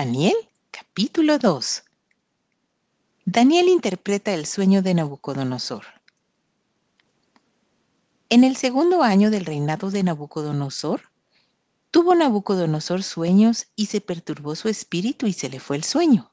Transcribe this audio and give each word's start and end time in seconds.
Daniel, 0.00 0.36
capítulo 0.70 1.40
2. 1.40 1.82
Daniel 3.24 3.68
interpreta 3.68 4.32
el 4.32 4.46
sueño 4.46 4.80
de 4.80 4.94
Nabucodonosor. 4.94 5.86
En 8.28 8.44
el 8.44 8.54
segundo 8.54 9.02
año 9.02 9.32
del 9.32 9.44
reinado 9.44 9.90
de 9.90 10.04
Nabucodonosor, 10.04 11.10
tuvo 11.90 12.14
Nabucodonosor 12.14 13.02
sueños 13.02 13.66
y 13.74 13.86
se 13.86 14.00
perturbó 14.00 14.54
su 14.54 14.68
espíritu 14.68 15.26
y 15.26 15.32
se 15.32 15.48
le 15.48 15.58
fue 15.58 15.74
el 15.74 15.82
sueño. 15.82 16.30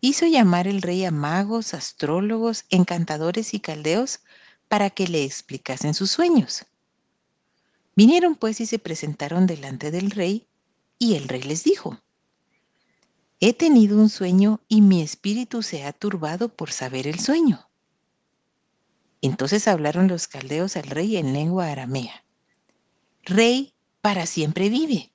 Hizo 0.00 0.24
llamar 0.24 0.66
el 0.66 0.80
rey 0.80 1.04
a 1.04 1.10
magos, 1.10 1.74
astrólogos, 1.74 2.64
encantadores 2.70 3.52
y 3.52 3.60
caldeos 3.60 4.20
para 4.68 4.88
que 4.88 5.06
le 5.06 5.22
explicasen 5.22 5.92
sus 5.92 6.10
sueños. 6.10 6.64
Vinieron 7.94 8.36
pues 8.36 8.58
y 8.62 8.64
se 8.64 8.78
presentaron 8.78 9.46
delante 9.46 9.90
del 9.90 10.10
rey, 10.10 10.46
y 10.98 11.16
el 11.16 11.28
rey 11.28 11.42
les 11.42 11.62
dijo, 11.64 11.98
He 13.44 13.54
tenido 13.54 13.98
un 13.98 14.08
sueño 14.08 14.60
y 14.68 14.82
mi 14.82 15.02
espíritu 15.02 15.64
se 15.64 15.84
ha 15.84 15.92
turbado 15.92 16.48
por 16.48 16.70
saber 16.70 17.08
el 17.08 17.18
sueño. 17.18 17.68
Entonces 19.20 19.66
hablaron 19.66 20.06
los 20.06 20.28
caldeos 20.28 20.76
al 20.76 20.84
rey 20.84 21.16
en 21.16 21.32
lengua 21.32 21.66
aramea. 21.66 22.24
Rey, 23.24 23.74
para 24.00 24.26
siempre 24.26 24.68
vive. 24.68 25.12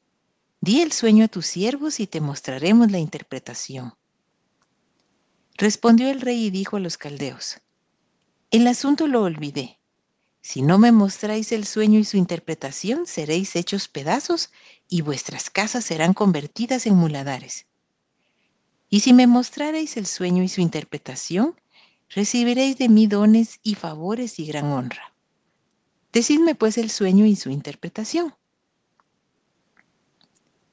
Di 0.59 0.81
el 0.81 0.91
sueño 0.91 1.23
a 1.23 1.27
tus 1.29 1.45
siervos 1.45 2.01
y 2.01 2.07
te 2.07 2.19
mostraremos 2.19 2.91
la 2.91 2.99
interpretación. 2.99 3.93
Respondió 5.55 6.09
el 6.09 6.19
rey 6.19 6.47
y 6.47 6.49
dijo 6.49 6.75
a 6.75 6.81
los 6.81 6.97
caldeos, 6.97 7.61
El 8.51 8.67
asunto 8.67 9.07
lo 9.07 9.23
olvidé. 9.23 9.79
Si 10.41 10.61
no 10.61 10.77
me 10.77 10.91
mostráis 10.91 11.53
el 11.53 11.65
sueño 11.65 11.97
y 11.97 12.03
su 12.03 12.17
interpretación, 12.17 13.07
seréis 13.07 13.55
hechos 13.55 13.87
pedazos 13.87 14.51
y 14.89 14.99
vuestras 14.99 15.49
casas 15.49 15.85
serán 15.85 16.13
convertidas 16.13 16.87
en 16.87 16.95
muladares. 16.95 17.66
Y 18.89 19.01
si 19.01 19.13
me 19.13 19.27
mostrarais 19.27 19.97
el 19.97 20.05
sueño 20.05 20.43
y 20.43 20.47
su 20.47 20.61
interpretación, 20.61 21.59
recibiréis 22.09 22.77
de 22.77 22.87
mí 22.87 23.07
dones 23.07 23.59
y 23.61 23.75
favores 23.75 24.39
y 24.39 24.45
gran 24.45 24.65
honra. 24.65 25.13
Decidme 26.13 26.55
pues 26.55 26.77
el 26.77 26.89
sueño 26.89 27.25
y 27.25 27.35
su 27.35 27.49
interpretación. 27.49 28.33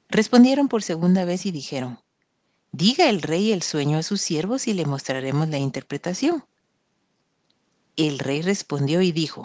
Respondieron 0.07 0.69
por 0.69 0.81
segunda 0.81 1.25
vez 1.25 1.45
y 1.45 1.51
dijeron, 1.51 1.99
Diga 2.71 3.09
el 3.09 3.21
rey 3.21 3.51
el 3.51 3.61
sueño 3.61 3.97
a 3.97 4.03
sus 4.03 4.21
siervos 4.21 4.67
y 4.67 4.73
le 4.73 4.85
mostraremos 4.85 5.49
la 5.49 5.57
interpretación. 5.57 6.45
El 7.95 8.19
rey 8.19 8.41
respondió 8.41 9.01
y 9.01 9.11
dijo, 9.11 9.43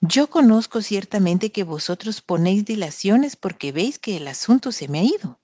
Yo 0.00 0.28
conozco 0.28 0.82
ciertamente 0.82 1.52
que 1.52 1.64
vosotros 1.64 2.20
ponéis 2.20 2.64
dilaciones 2.64 3.36
porque 3.36 3.72
veis 3.72 3.98
que 3.98 4.16
el 4.16 4.28
asunto 4.28 4.72
se 4.72 4.88
me 4.88 5.00
ha 5.00 5.04
ido 5.04 5.38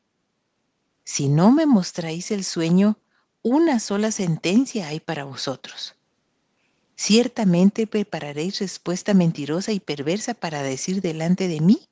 si 1.11 1.29
no 1.29 1.51
me 1.51 1.67
mostráis 1.67 2.31
el 2.31 2.45
sueño, 2.45 2.97
una 3.43 3.81
sola 3.81 4.13
sentencia 4.13 4.87
hay 4.87 5.01
para 5.01 5.25
vosotros. 5.25 5.97
Ciertamente 6.95 7.89
prepararéis 7.89 8.61
respuesta 8.61 9.13
mentirosa 9.13 9.73
y 9.73 9.81
perversa 9.81 10.35
para 10.35 10.63
decir 10.63 11.01
delante 11.01 11.49
de 11.49 11.61
mí, 11.61 11.89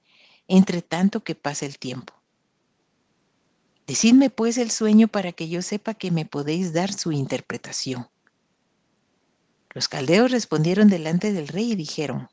entre 0.47 0.83
tanto 0.83 1.25
que 1.25 1.35
pasa 1.35 1.67
el 1.67 1.81
tiempo. 1.81 2.15
Decidme 3.89 4.31
pues 4.31 4.57
el 4.57 4.71
sueño 4.71 5.09
para 5.09 5.33
que 5.33 5.49
yo 5.49 5.63
sepa 5.63 5.95
que 5.95 6.13
me 6.13 6.25
podéis 6.25 6.73
dar 6.73 6.93
su 6.93 7.11
interpretación. 7.11 8.09
Los 9.71 9.89
caldeos 9.89 10.31
respondieron 10.31 10.87
delante 10.87 11.33
del 11.33 11.49
rey 11.49 11.73
y 11.73 11.75
dijeron, 11.75 12.29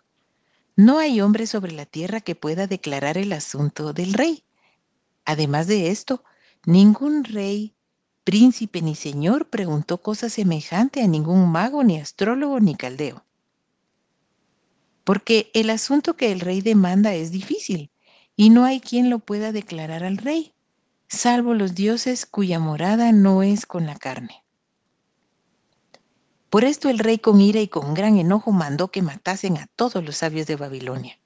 No 0.76 1.00
hay 1.00 1.20
hombre 1.20 1.48
sobre 1.48 1.72
la 1.72 1.88
tierra 1.88 2.22
que 2.22 2.36
pueda 2.36 2.68
declarar 2.68 3.18
el 3.18 3.34
asunto 3.34 3.92
del 3.92 4.14
rey. 4.14 4.44
Además 5.26 5.66
de 5.66 5.90
esto, 5.90 6.24
Ningún 6.66 7.26
rey, 7.26 7.76
príncipe 8.24 8.82
ni 8.82 8.96
señor 8.96 9.52
preguntó 9.52 10.02
cosa 10.02 10.30
semejante 10.30 11.04
a 11.04 11.08
ningún 11.08 11.52
mago, 11.52 11.84
ni 11.84 12.00
astrólogo, 12.00 12.60
ni 12.60 12.74
caldeo. 12.74 13.24
Porque 15.04 15.52
el 15.54 15.70
asunto 15.70 16.16
que 16.16 16.32
el 16.32 16.40
rey 16.40 16.62
demanda 16.62 17.14
es 17.14 17.30
difícil, 17.30 17.92
y 18.36 18.50
no 18.50 18.66
hay 18.66 18.80
quien 18.80 19.12
lo 19.12 19.20
pueda 19.20 19.52
declarar 19.52 20.04
al 20.04 20.18
rey, 20.18 20.56
salvo 21.08 21.54
los 21.54 21.76
dioses 21.76 22.26
cuya 22.26 22.60
morada 22.60 23.12
no 23.12 23.44
es 23.44 23.68
con 23.68 23.86
la 23.86 23.96
carne. 23.96 24.44
Por 26.50 26.64
esto 26.64 26.90
el 26.90 26.98
rey 26.98 27.20
con 27.20 27.42
ira 27.42 27.62
y 27.62 27.68
con 27.68 27.94
gran 27.94 28.18
enojo 28.18 28.52
mandó 28.52 28.88
que 28.88 29.04
matasen 29.04 29.58
a 29.58 29.68
todos 29.76 30.04
los 30.04 30.18
sabios 30.18 30.48
de 30.48 30.56
Babilonia. 30.56 31.20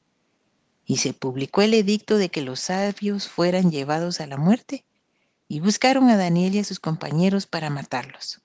Y 0.84 0.98
se 0.98 1.14
publicó 1.14 1.62
el 1.62 1.74
edicto 1.76 2.18
de 2.18 2.28
que 2.28 2.42
los 2.42 2.60
sabios 2.60 3.30
fueran 3.30 3.72
llevados 3.72 4.20
a 4.20 4.28
la 4.28 4.36
muerte 4.36 4.84
y 5.50 5.60
buscaron 5.60 6.10
a 6.10 6.16
Daniel 6.16 6.56
y 6.56 6.60
a 6.60 6.64
sus 6.64 6.80
compañeros 6.80 7.48
para 7.48 7.72
matarlos. 7.72 8.40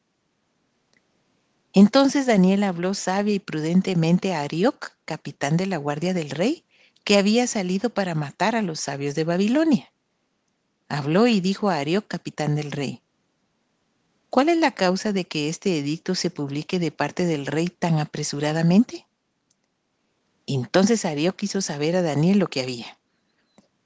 Entonces 1.74 2.26
Daniel 2.26 2.64
habló 2.64 2.94
sabia 2.94 3.34
y 3.34 3.38
prudentemente 3.38 4.34
a 4.34 4.40
Arioc, 4.40 4.92
capitán 5.04 5.58
de 5.58 5.66
la 5.66 5.76
guardia 5.76 6.14
del 6.14 6.30
rey, 6.30 6.64
que 7.04 7.18
había 7.18 7.46
salido 7.46 7.90
para 7.90 8.14
matar 8.14 8.56
a 8.56 8.62
los 8.62 8.80
sabios 8.80 9.14
de 9.14 9.24
Babilonia. 9.24 9.92
Habló 10.88 11.26
y 11.26 11.40
dijo 11.40 11.68
a 11.68 11.76
Arioc, 11.76 12.06
capitán 12.08 12.56
del 12.56 12.72
rey, 12.72 13.02
¿Cuál 14.30 14.48
es 14.48 14.56
la 14.56 14.72
causa 14.72 15.12
de 15.12 15.26
que 15.26 15.48
este 15.48 15.78
edicto 15.78 16.14
se 16.14 16.30
publique 16.30 16.78
de 16.78 16.90
parte 16.90 17.26
del 17.26 17.46
rey 17.46 17.68
tan 17.68 17.98
apresuradamente? 17.98 19.06
Entonces 20.46 21.04
Arioc 21.04 21.36
quiso 21.36 21.60
saber 21.60 21.96
a 21.96 22.02
Daniel 22.02 22.38
lo 22.38 22.48
que 22.48 22.62
había. 22.62 22.98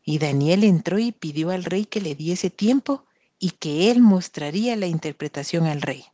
Y 0.04 0.18
Daniel 0.18 0.62
entró 0.64 0.98
y 0.98 1.12
pidió 1.12 1.50
al 1.50 1.64
rey 1.64 1.84
que 1.84 2.00
le 2.00 2.14
diese 2.14 2.48
tiempo 2.48 3.04
y 3.38 3.50
que 3.52 3.90
él 3.90 4.00
mostraría 4.00 4.76
la 4.76 4.86
interpretación 4.86 5.66
al 5.66 5.82
rey. 5.82 6.04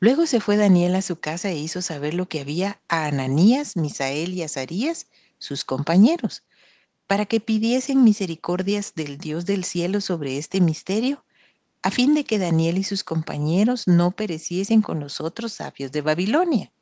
Luego 0.00 0.26
se 0.26 0.40
fue 0.40 0.56
Daniel 0.56 0.94
a 0.94 1.02
su 1.02 1.18
casa 1.18 1.50
e 1.50 1.58
hizo 1.58 1.82
saber 1.82 2.14
lo 2.14 2.28
que 2.28 2.40
había 2.40 2.80
a 2.88 3.06
Ananías, 3.06 3.76
Misael 3.76 4.32
y 4.34 4.42
Azarías, 4.42 5.08
sus 5.38 5.64
compañeros, 5.64 6.44
para 7.06 7.26
que 7.26 7.40
pidiesen 7.40 8.04
misericordias 8.04 8.94
del 8.94 9.18
Dios 9.18 9.44
del 9.44 9.64
cielo 9.64 10.00
sobre 10.00 10.38
este 10.38 10.60
misterio, 10.60 11.24
a 11.82 11.90
fin 11.90 12.14
de 12.14 12.24
que 12.24 12.38
Daniel 12.38 12.78
y 12.78 12.84
sus 12.84 13.02
compañeros 13.02 13.88
no 13.88 14.10
pereciesen 14.12 14.82
con 14.82 15.00
los 15.00 15.20
otros 15.20 15.52
sabios 15.52 15.90
de 15.90 16.02
Babilonia. 16.02 16.72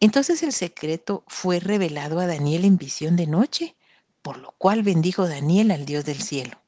Entonces 0.00 0.42
el 0.42 0.52
secreto 0.52 1.22
fue 1.28 1.60
revelado 1.60 2.18
a 2.18 2.26
Daniel 2.26 2.64
en 2.64 2.76
visión 2.76 3.16
de 3.16 3.26
noche, 3.26 3.76
por 4.22 4.38
lo 4.38 4.52
cual 4.52 4.82
bendijo 4.82 5.28
Daniel 5.28 5.72
al 5.72 5.84
Dios 5.84 6.04
del 6.04 6.22
cielo. 6.22 6.62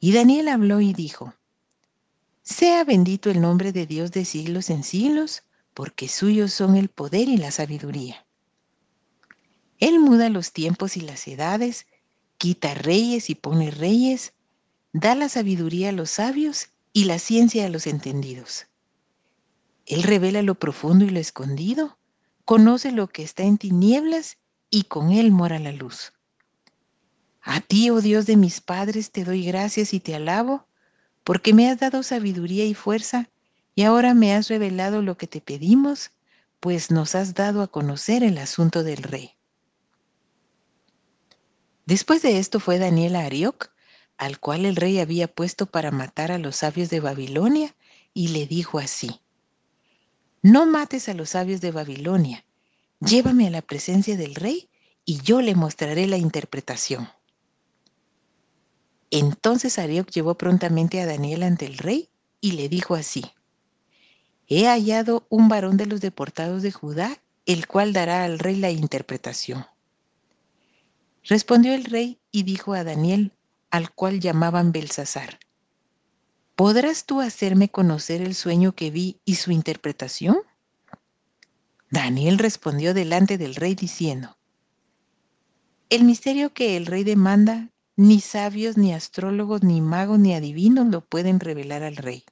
Y 0.00 0.12
Daniel 0.12 0.48
habló 0.48 0.80
y 0.80 0.92
dijo, 0.92 1.34
Sea 2.42 2.84
bendito 2.84 3.30
el 3.30 3.40
nombre 3.40 3.72
de 3.72 3.86
Dios 3.86 4.12
de 4.12 4.24
siglos 4.24 4.70
en 4.70 4.84
siglos, 4.84 5.42
porque 5.74 6.08
suyos 6.08 6.52
son 6.52 6.76
el 6.76 6.88
poder 6.88 7.28
y 7.28 7.36
la 7.36 7.50
sabiduría. 7.50 8.26
Él 9.78 9.98
muda 9.98 10.28
los 10.28 10.52
tiempos 10.52 10.96
y 10.96 11.00
las 11.00 11.26
edades, 11.26 11.86
quita 12.38 12.74
reyes 12.74 13.30
y 13.30 13.34
pone 13.34 13.70
reyes, 13.70 14.32
da 14.92 15.14
la 15.14 15.28
sabiduría 15.28 15.88
a 15.88 15.92
los 15.92 16.10
sabios 16.10 16.68
y 16.92 17.04
la 17.04 17.18
ciencia 17.18 17.66
a 17.66 17.68
los 17.68 17.86
entendidos. 17.86 18.66
Él 19.86 20.02
revela 20.02 20.42
lo 20.42 20.54
profundo 20.54 21.04
y 21.04 21.10
lo 21.10 21.18
escondido, 21.18 21.98
conoce 22.44 22.92
lo 22.92 23.08
que 23.08 23.22
está 23.22 23.42
en 23.42 23.58
tinieblas 23.58 24.38
y 24.72 24.84
con 24.84 25.12
Él 25.12 25.30
mora 25.30 25.58
la 25.58 25.70
luz. 25.70 26.14
A 27.42 27.60
ti, 27.60 27.90
oh 27.90 28.00
Dios 28.00 28.24
de 28.24 28.38
mis 28.38 28.62
padres, 28.62 29.12
te 29.12 29.22
doy 29.22 29.44
gracias 29.44 29.92
y 29.92 30.00
te 30.00 30.14
alabo, 30.14 30.66
porque 31.24 31.52
me 31.52 31.68
has 31.68 31.78
dado 31.78 32.02
sabiduría 32.02 32.64
y 32.64 32.72
fuerza, 32.72 33.28
y 33.74 33.82
ahora 33.82 34.14
me 34.14 34.34
has 34.34 34.48
revelado 34.48 35.02
lo 35.02 35.18
que 35.18 35.26
te 35.26 35.42
pedimos, 35.42 36.10
pues 36.58 36.90
nos 36.90 37.14
has 37.14 37.34
dado 37.34 37.60
a 37.60 37.68
conocer 37.68 38.24
el 38.24 38.38
asunto 38.38 38.82
del 38.82 39.02
rey. 39.02 39.32
Después 41.84 42.22
de 42.22 42.38
esto 42.38 42.58
fue 42.58 42.78
Daniel 42.78 43.16
a 43.16 43.26
Arioc, 43.26 43.72
al 44.16 44.40
cual 44.40 44.64
el 44.64 44.76
rey 44.76 45.00
había 45.00 45.28
puesto 45.28 45.66
para 45.66 45.90
matar 45.90 46.32
a 46.32 46.38
los 46.38 46.56
sabios 46.56 46.88
de 46.88 47.00
Babilonia, 47.00 47.76
y 48.14 48.28
le 48.28 48.46
dijo 48.46 48.78
así, 48.78 49.20
No 50.40 50.64
mates 50.64 51.10
a 51.10 51.14
los 51.14 51.30
sabios 51.30 51.60
de 51.60 51.72
Babilonia, 51.72 52.46
llévame 53.04 53.46
a 53.46 53.50
la 53.50 53.62
presencia 53.62 54.16
del 54.16 54.34
rey 54.34 54.68
y 55.04 55.20
yo 55.22 55.40
le 55.40 55.54
mostraré 55.54 56.06
la 56.06 56.16
interpretación. 56.16 57.08
Entonces 59.10 59.78
Arioc 59.78 60.10
llevó 60.10 60.36
prontamente 60.36 61.00
a 61.00 61.06
Daniel 61.06 61.42
ante 61.42 61.66
el 61.66 61.78
rey 61.78 62.08
y 62.40 62.52
le 62.52 62.68
dijo 62.68 62.94
así, 62.94 63.24
He 64.48 64.66
hallado 64.66 65.26
un 65.28 65.48
varón 65.48 65.76
de 65.76 65.86
los 65.86 66.00
deportados 66.00 66.62
de 66.62 66.72
Judá, 66.72 67.18
el 67.46 67.66
cual 67.66 67.92
dará 67.92 68.24
al 68.24 68.38
rey 68.38 68.56
la 68.56 68.70
interpretación. 68.70 69.66
Respondió 71.24 71.74
el 71.74 71.84
rey 71.84 72.18
y 72.30 72.42
dijo 72.42 72.74
a 72.74 72.84
Daniel, 72.84 73.32
al 73.70 73.92
cual 73.92 74.20
llamaban 74.20 74.72
Belsasar, 74.72 75.38
¿podrás 76.56 77.06
tú 77.06 77.20
hacerme 77.20 77.70
conocer 77.70 78.20
el 78.20 78.34
sueño 78.34 78.72
que 78.72 78.90
vi 78.90 79.20
y 79.24 79.36
su 79.36 79.52
interpretación? 79.52 80.38
Daniel 81.92 82.38
respondió 82.38 82.94
delante 82.94 83.36
del 83.36 83.54
rey 83.54 83.74
diciendo, 83.74 84.38
El 85.90 86.04
misterio 86.04 86.54
que 86.54 86.78
el 86.78 86.86
rey 86.86 87.04
demanda, 87.04 87.68
ni 87.96 88.22
sabios, 88.22 88.78
ni 88.78 88.94
astrólogos, 88.94 89.62
ni 89.62 89.82
magos, 89.82 90.18
ni 90.18 90.32
adivinos 90.32 90.86
lo 90.86 91.04
pueden 91.04 91.38
revelar 91.38 91.82
al 91.82 91.96
rey. 91.96 92.24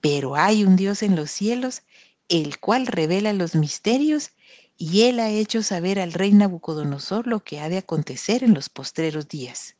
Pero 0.00 0.36
hay 0.36 0.62
un 0.62 0.76
Dios 0.76 1.02
en 1.02 1.16
los 1.16 1.32
cielos, 1.32 1.82
el 2.28 2.60
cual 2.60 2.86
revela 2.86 3.32
los 3.32 3.56
misterios, 3.56 4.30
y 4.76 5.02
él 5.02 5.18
ha 5.18 5.30
hecho 5.30 5.64
saber 5.64 5.98
al 5.98 6.12
rey 6.12 6.30
Nabucodonosor 6.30 7.26
lo 7.26 7.42
que 7.42 7.58
ha 7.58 7.68
de 7.68 7.78
acontecer 7.78 8.44
en 8.44 8.54
los 8.54 8.68
postreros 8.68 9.26
días. 9.26 9.74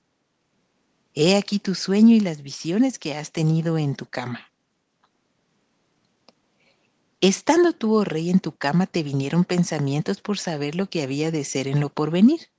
He 1.15 1.37
aquí 1.37 1.61
tu 1.61 1.76
sueño 1.76 2.17
y 2.17 2.19
las 2.19 2.43
visiones 2.43 2.99
que 2.99 3.15
has 3.15 3.31
tenido 3.31 3.79
en 3.79 3.94
tu 3.94 4.06
cama. 4.06 4.50
Estando 7.26 7.73
tú, 7.73 7.94
oh 7.94 8.05
rey, 8.05 8.29
en 8.29 8.38
tu 8.38 8.55
cama, 8.55 8.87
te 8.87 9.03
vinieron 9.03 9.47
pensamientos 9.47 10.21
por 10.21 10.37
saber 10.37 10.75
lo 10.75 10.91
que 10.91 11.03
había 11.03 11.31
de 11.31 11.43
ser 11.44 11.69
en 11.69 11.81
lo 11.81 11.88
porvenir. 11.88 12.50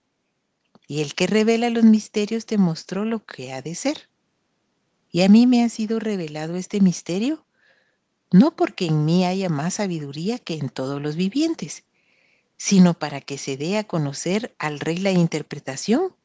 Y 0.88 1.02
el 1.02 1.14
que 1.14 1.28
revela 1.28 1.70
los 1.70 1.84
misterios 1.84 2.48
te 2.48 2.58
mostró 2.58 3.06
lo 3.06 3.24
que 3.24 3.54
ha 3.54 3.62
de 3.62 3.76
ser. 3.76 4.10
Y 5.12 5.22
a 5.22 5.30
mí 5.30 5.46
me 5.46 5.64
ha 5.64 5.70
sido 5.70 6.00
revelado 6.00 6.56
este 6.56 6.82
misterio, 6.82 7.46
no 8.32 8.56
porque 8.56 8.88
en 8.88 9.06
mí 9.06 9.24
haya 9.24 9.50
más 9.50 9.76
sabiduría 9.76 10.40
que 10.40 10.56
en 10.56 10.70
todos 10.70 11.00
los 11.00 11.16
vivientes, 11.16 11.84
sino 12.58 12.96
para 12.96 13.22
que 13.22 13.38
se 13.38 13.58
dé 13.58 13.78
a 13.78 13.84
conocer 13.84 14.56
al 14.58 14.80
rey 14.80 14.98
la 14.98 15.12
interpretación 15.12 16.16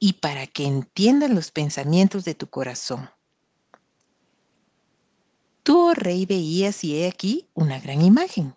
y 0.00 0.14
para 0.14 0.48
que 0.48 0.64
entiendan 0.64 1.36
los 1.36 1.52
pensamientos 1.52 2.24
de 2.24 2.34
tu 2.34 2.48
corazón. 2.48 3.10
Tú, 5.66 5.88
oh 5.88 5.94
rey, 5.94 6.26
veías 6.26 6.84
y 6.84 6.94
he 6.94 7.08
aquí 7.08 7.48
una 7.52 7.80
gran 7.80 8.00
imagen. 8.00 8.54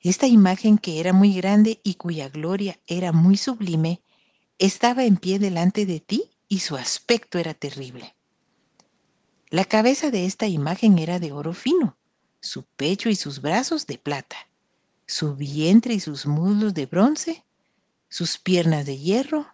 Esta 0.00 0.28
imagen 0.28 0.78
que 0.78 1.00
era 1.00 1.12
muy 1.12 1.34
grande 1.34 1.80
y 1.82 1.94
cuya 1.94 2.28
gloria 2.28 2.78
era 2.86 3.10
muy 3.10 3.36
sublime, 3.36 4.00
estaba 4.60 5.06
en 5.06 5.16
pie 5.16 5.40
delante 5.40 5.86
de 5.86 5.98
ti 5.98 6.30
y 6.46 6.60
su 6.60 6.76
aspecto 6.76 7.40
era 7.40 7.52
terrible. 7.52 8.14
La 9.50 9.64
cabeza 9.64 10.12
de 10.12 10.24
esta 10.24 10.46
imagen 10.46 11.00
era 11.00 11.18
de 11.18 11.32
oro 11.32 11.52
fino, 11.52 11.96
su 12.38 12.62
pecho 12.62 13.08
y 13.08 13.16
sus 13.16 13.40
brazos 13.40 13.88
de 13.88 13.98
plata, 13.98 14.36
su 15.08 15.34
vientre 15.34 15.94
y 15.94 15.98
sus 15.98 16.26
muslos 16.26 16.74
de 16.74 16.86
bronce, 16.86 17.42
sus 18.08 18.38
piernas 18.38 18.86
de 18.86 18.98
hierro, 18.98 19.48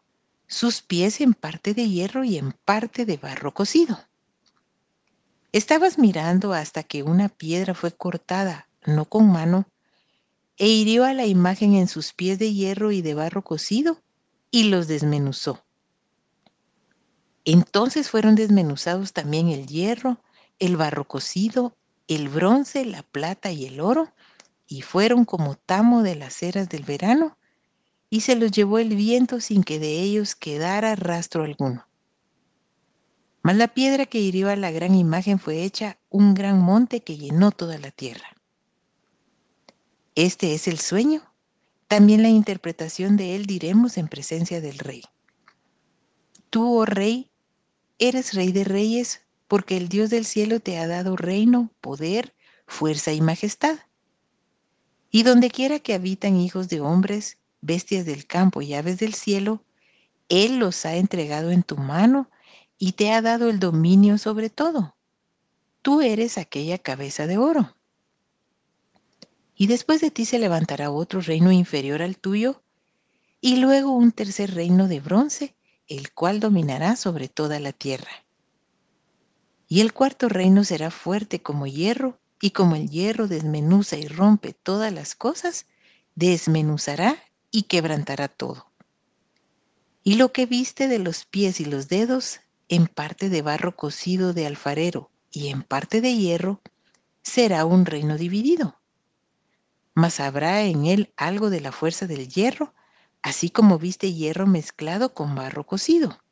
sus 0.46 0.82
pies 0.82 1.22
en 1.22 1.32
parte 1.32 1.72
de 1.72 1.88
hierro 1.88 2.22
y 2.22 2.36
en 2.36 2.52
parte 2.52 3.06
de 3.06 3.16
barro 3.16 3.54
cocido. 3.54 3.98
Estabas 5.52 5.98
mirando 5.98 6.52
hasta 6.52 6.84
que 6.84 7.02
una 7.02 7.28
piedra 7.28 7.74
fue 7.74 7.90
cortada, 7.90 8.68
no 8.86 9.04
con 9.04 9.30
mano, 9.30 9.66
e 10.56 10.68
hirió 10.68 11.04
a 11.04 11.12
la 11.12 11.26
imagen 11.26 11.74
en 11.74 11.88
sus 11.88 12.12
pies 12.12 12.38
de 12.38 12.52
hierro 12.52 12.92
y 12.92 13.02
de 13.02 13.14
barro 13.14 13.42
cocido, 13.42 14.00
y 14.52 14.64
los 14.64 14.86
desmenuzó. 14.86 15.64
Entonces 17.44 18.10
fueron 18.10 18.36
desmenuzados 18.36 19.12
también 19.12 19.48
el 19.48 19.66
hierro, 19.66 20.20
el 20.60 20.76
barro 20.76 21.08
cocido, 21.08 21.76
el 22.06 22.28
bronce, 22.28 22.84
la 22.84 23.02
plata 23.02 23.50
y 23.50 23.66
el 23.66 23.80
oro, 23.80 24.12
y 24.68 24.82
fueron 24.82 25.24
como 25.24 25.56
tamo 25.56 26.02
de 26.02 26.14
las 26.14 26.42
eras 26.44 26.68
del 26.68 26.84
verano, 26.84 27.38
y 28.08 28.20
se 28.20 28.36
los 28.36 28.52
llevó 28.52 28.78
el 28.78 28.94
viento 28.94 29.40
sin 29.40 29.64
que 29.64 29.80
de 29.80 30.00
ellos 30.00 30.36
quedara 30.36 30.94
rastro 30.94 31.42
alguno. 31.42 31.89
Mas 33.42 33.56
la 33.56 33.68
piedra 33.68 34.06
que 34.06 34.20
hirió 34.20 34.50
a 34.50 34.56
la 34.56 34.70
gran 34.70 34.94
imagen 34.94 35.38
fue 35.38 35.64
hecha 35.64 35.98
un 36.10 36.34
gran 36.34 36.60
monte 36.60 37.02
que 37.02 37.16
llenó 37.16 37.50
toda 37.50 37.78
la 37.78 37.90
tierra. 37.90 38.36
Este 40.14 40.54
es 40.54 40.68
el 40.68 40.78
sueño. 40.78 41.22
También 41.88 42.22
la 42.22 42.28
interpretación 42.28 43.16
de 43.16 43.34
él 43.34 43.46
diremos 43.46 43.96
en 43.96 44.08
presencia 44.08 44.60
del 44.60 44.78
rey. 44.78 45.02
Tú, 46.50 46.78
oh 46.78 46.84
rey, 46.84 47.30
eres 47.98 48.34
rey 48.34 48.52
de 48.52 48.64
reyes, 48.64 49.22
porque 49.48 49.76
el 49.76 49.88
Dios 49.88 50.10
del 50.10 50.24
cielo 50.24 50.60
te 50.60 50.78
ha 50.78 50.86
dado 50.86 51.16
reino, 51.16 51.72
poder, 51.80 52.34
fuerza 52.66 53.12
y 53.12 53.20
majestad. 53.20 53.78
Y 55.10 55.22
donde 55.22 55.50
quiera 55.50 55.78
que 55.80 55.94
habitan 55.94 56.36
hijos 56.36 56.68
de 56.68 56.80
hombres, 56.80 57.38
bestias 57.60 58.04
del 58.04 58.26
campo 58.26 58.62
y 58.62 58.74
aves 58.74 58.98
del 58.98 59.14
cielo, 59.14 59.64
Él 60.28 60.58
los 60.58 60.84
ha 60.86 60.96
entregado 60.96 61.50
en 61.50 61.62
tu 61.62 61.76
mano 61.76 62.30
y 62.82 62.92
te 62.92 63.12
ha 63.12 63.20
dado 63.20 63.50
el 63.50 63.60
dominio 63.60 64.16
sobre 64.16 64.48
todo. 64.48 64.96
Tú 65.82 66.00
eres 66.00 66.38
aquella 66.38 66.78
cabeza 66.78 67.26
de 67.26 67.36
oro. 67.36 67.76
Y 69.54 69.66
después 69.66 70.00
de 70.00 70.10
ti 70.10 70.24
se 70.24 70.38
levantará 70.38 70.90
otro 70.90 71.20
reino 71.20 71.52
inferior 71.52 72.00
al 72.00 72.16
tuyo, 72.16 72.62
y 73.42 73.56
luego 73.56 73.92
un 73.92 74.12
tercer 74.12 74.54
reino 74.54 74.88
de 74.88 74.98
bronce, 74.98 75.54
el 75.88 76.12
cual 76.12 76.40
dominará 76.40 76.96
sobre 76.96 77.28
toda 77.28 77.60
la 77.60 77.72
tierra. 77.72 78.24
Y 79.68 79.82
el 79.82 79.92
cuarto 79.92 80.30
reino 80.30 80.64
será 80.64 80.90
fuerte 80.90 81.42
como 81.42 81.66
hierro, 81.66 82.18
y 82.40 82.52
como 82.52 82.76
el 82.76 82.88
hierro 82.88 83.28
desmenuza 83.28 83.98
y 83.98 84.08
rompe 84.08 84.54
todas 84.54 84.90
las 84.90 85.14
cosas, 85.14 85.66
desmenuzará 86.14 87.22
y 87.50 87.64
quebrantará 87.64 88.28
todo. 88.28 88.72
Y 90.02 90.14
lo 90.14 90.32
que 90.32 90.46
viste 90.46 90.88
de 90.88 90.98
los 90.98 91.26
pies 91.26 91.60
y 91.60 91.66
los 91.66 91.88
dedos 91.88 92.40
en 92.70 92.86
parte 92.86 93.28
de 93.28 93.42
barro 93.42 93.74
cocido 93.74 94.32
de 94.32 94.46
alfarero 94.46 95.10
y 95.32 95.48
en 95.48 95.64
parte 95.64 96.00
de 96.00 96.14
hierro, 96.14 96.62
será 97.20 97.64
un 97.64 97.84
reino 97.84 98.16
dividido. 98.16 98.80
Mas 99.92 100.20
habrá 100.20 100.62
en 100.62 100.86
él 100.86 101.12
algo 101.16 101.50
de 101.50 101.60
la 101.60 101.72
fuerza 101.72 102.06
del 102.06 102.28
hierro, 102.28 102.72
así 103.22 103.50
como 103.50 103.76
viste 103.78 104.14
hierro 104.14 104.46
mezclado 104.46 105.14
con 105.14 105.34
barro 105.34 105.66
cocido. 105.66 106.22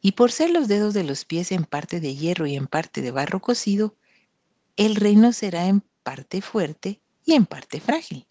Y 0.00 0.12
por 0.12 0.30
ser 0.30 0.50
los 0.50 0.68
dedos 0.68 0.94
de 0.94 1.02
los 1.02 1.24
pies 1.24 1.50
en 1.50 1.64
parte 1.64 1.98
de 1.98 2.14
hierro 2.14 2.46
y 2.46 2.54
en 2.54 2.68
parte 2.68 3.02
de 3.02 3.10
barro 3.10 3.40
cocido, 3.40 3.96
el 4.76 4.94
reino 4.94 5.32
será 5.32 5.66
en 5.66 5.82
parte 6.04 6.40
fuerte 6.42 7.02
y 7.24 7.32
en 7.32 7.44
parte 7.44 7.80
frágil. 7.80 8.24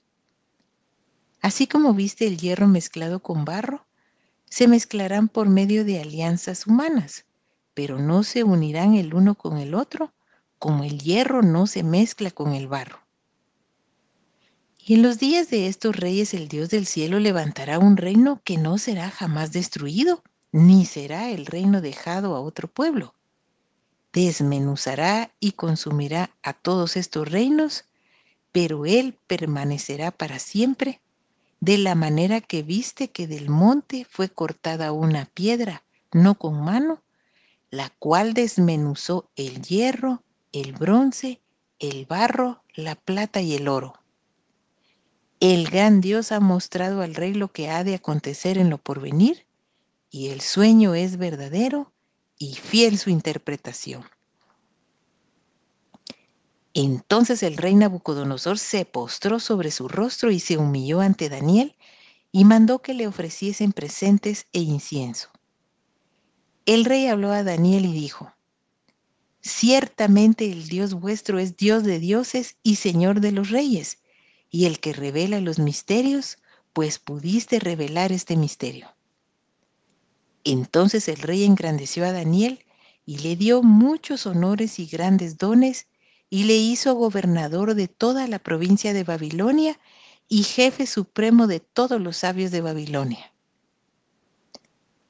Así 1.42 1.68
como 1.68 1.94
viste 1.94 2.28
el 2.28 2.38
hierro 2.38 2.70
mezclado 2.70 3.22
con 3.22 3.44
barro, 3.44 3.86
se 4.54 4.68
mezclarán 4.68 5.30
por 5.30 5.50
medio 5.50 5.84
de 5.84 6.00
alianzas 6.00 6.68
humanas, 6.68 7.26
pero 7.74 7.98
no 7.98 8.22
se 8.22 8.44
unirán 8.44 8.94
el 8.94 9.16
uno 9.16 9.34
con 9.34 9.58
el 9.58 9.74
otro, 9.74 10.14
como 10.60 10.84
el 10.84 11.00
hierro 11.00 11.42
no 11.42 11.66
se 11.66 11.82
mezcla 11.82 12.30
con 12.30 12.54
el 12.54 12.68
barro. 12.68 13.00
Y 14.78 14.94
en 14.94 15.02
los 15.02 15.18
días 15.18 15.50
de 15.50 15.68
estos 15.68 15.96
reyes 15.96 16.36
el 16.36 16.50
Dios 16.50 16.70
del 16.70 16.86
cielo 16.86 17.18
levantará 17.18 17.80
un 17.80 17.98
reino 17.98 18.42
que 18.44 18.60
no 18.60 18.78
será 18.78 19.10
jamás 19.10 19.52
destruido, 19.54 20.22
ni 20.52 20.86
será 20.86 21.32
el 21.32 21.48
reino 21.48 21.82
dejado 21.82 22.36
a 22.36 22.40
otro 22.40 22.68
pueblo. 22.68 23.16
Desmenuzará 24.14 25.34
y 25.40 25.54
consumirá 25.54 26.30
a 26.44 26.54
todos 26.54 26.96
estos 26.96 27.28
reinos, 27.28 27.86
pero 28.52 28.86
él 28.86 29.18
permanecerá 29.26 30.12
para 30.12 30.38
siempre 30.38 31.02
de 31.64 31.78
la 31.78 31.96
manera 31.96 32.42
que 32.42 32.62
viste 32.62 33.08
que 33.08 33.26
del 33.26 33.48
monte 33.48 34.06
fue 34.10 34.28
cortada 34.28 34.92
una 34.92 35.28
piedra, 35.34 35.82
no 36.12 36.36
con 36.36 36.62
mano, 36.62 37.02
la 37.70 37.90
cual 38.00 38.34
desmenuzó 38.34 39.30
el 39.38 39.62
hierro, 39.62 40.24
el 40.52 40.74
bronce, 40.74 41.40
el 41.80 42.06
barro, 42.06 42.62
la 42.76 42.96
plata 42.96 43.40
y 43.40 43.56
el 43.56 43.70
oro. 43.70 43.94
El 45.40 45.70
gran 45.70 46.02
Dios 46.02 46.34
ha 46.34 46.42
mostrado 46.42 47.02
al 47.02 47.16
rey 47.16 47.34
lo 47.34 47.54
que 47.54 47.70
ha 47.70 47.86
de 47.86 47.96
acontecer 47.96 48.58
en 48.58 48.70
lo 48.70 48.78
porvenir, 48.78 49.46
y 50.12 50.32
el 50.32 50.42
sueño 50.42 50.96
es 50.96 51.16
verdadero 51.16 51.94
y 52.38 52.56
fiel 52.56 52.98
su 52.98 53.10
interpretación. 53.10 54.04
Entonces 56.74 57.44
el 57.44 57.58
rey 57.58 57.76
Nabucodonosor 57.76 58.58
se 58.58 58.86
postró 58.86 59.40
sobre 59.40 59.70
su 59.72 59.88
rostro 59.88 60.32
y 60.32 60.40
se 60.40 60.58
humilló 60.58 61.02
ante 61.02 61.30
Daniel 61.30 61.76
y 62.32 62.46
mandó 62.46 62.82
que 62.82 62.96
le 62.96 63.08
ofreciesen 63.08 63.74
presentes 63.74 64.48
e 64.54 64.60
incienso. 64.60 65.30
El 66.66 66.86
rey 66.86 67.08
habló 67.08 67.32
a 67.32 67.44
Daniel 67.44 67.86
y 67.86 67.94
dijo, 67.94 68.34
Ciertamente 69.42 70.50
el 70.50 70.68
Dios 70.68 70.94
vuestro 70.94 71.38
es 71.38 71.58
Dios 71.58 71.84
de 71.84 72.00
dioses 72.00 72.56
y 72.64 72.78
Señor 72.78 73.20
de 73.20 73.34
los 73.34 73.50
reyes, 73.50 74.00
y 74.50 74.66
el 74.66 74.80
que 74.80 74.94
revela 74.94 75.42
los 75.42 75.60
misterios, 75.60 76.38
pues 76.72 76.98
pudiste 76.98 77.60
revelar 77.60 78.14
este 78.14 78.38
misterio. 78.38 78.88
Entonces 80.46 81.08
el 81.10 81.18
rey 81.18 81.44
engrandeció 81.44 82.06
a 82.06 82.14
Daniel 82.14 82.64
y 83.06 83.20
le 83.20 83.36
dio 83.36 83.62
muchos 83.62 84.26
honores 84.26 84.80
y 84.80 84.86
grandes 84.86 85.38
dones, 85.38 85.88
y 86.34 86.46
le 86.46 86.56
hizo 86.56 86.96
gobernador 86.96 87.76
de 87.76 87.88
toda 87.88 88.26
la 88.26 88.40
provincia 88.40 88.92
de 88.92 89.04
Babilonia 89.04 89.80
y 90.28 90.42
jefe 90.42 90.88
supremo 90.88 91.46
de 91.46 91.60
todos 91.60 92.02
los 92.02 92.18
sabios 92.18 92.50
de 92.50 92.60
Babilonia. 92.60 93.32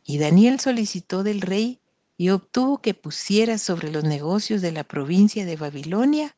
Y 0.04 0.18
Daniel 0.18 0.60
solicitó 0.60 1.24
del 1.24 1.40
rey 1.40 1.80
y 2.18 2.32
obtuvo 2.32 2.82
que 2.82 2.94
pusiera 2.94 3.58
sobre 3.58 3.90
los 3.90 4.04
negocios 4.04 4.62
de 4.62 4.74
la 4.74 4.84
provincia 4.84 5.46
de 5.46 5.56
Babilonia 5.56 6.36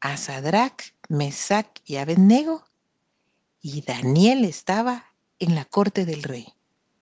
a 0.00 0.18
Sadrach, 0.18 0.92
Mesac 1.08 1.80
y 1.86 1.96
Abednego, 1.96 2.66
y 3.62 3.80
Daniel 3.80 4.44
estaba 4.44 5.06
en 5.38 5.54
la 5.54 5.64
corte 5.64 6.04
del 6.04 6.22
rey. 6.22 6.48